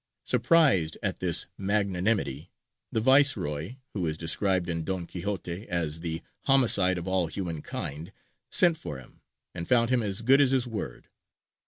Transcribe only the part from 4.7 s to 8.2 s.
Don Quixote as "the homicide of all human kind"